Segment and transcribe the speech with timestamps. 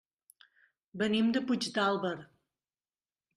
[1.01, 2.15] Venim de Puigdàlber.